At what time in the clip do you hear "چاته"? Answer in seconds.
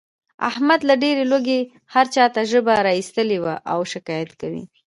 2.15-2.41